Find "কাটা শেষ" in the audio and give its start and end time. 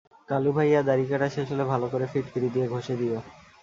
1.09-1.47